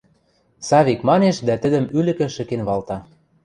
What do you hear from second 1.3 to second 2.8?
дӓ тӹдӹм ӱлӹкӹ шӹкен